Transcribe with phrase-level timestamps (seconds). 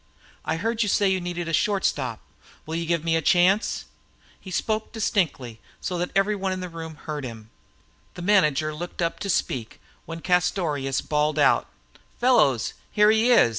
[0.43, 2.21] "I heard you say you needed a shortstop.
[2.65, 3.85] Will you give me a chance?"
[4.39, 7.51] He spoke distinctly, so that every one in the room heard him.
[8.15, 11.67] The manager looked up to speak when Castorious bawled out:
[12.19, 13.49] "Fellows, here he is!